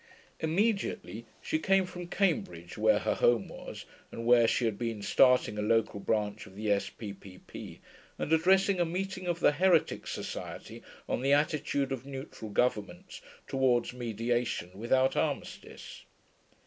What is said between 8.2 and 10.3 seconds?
addressing a meeting of the Heretics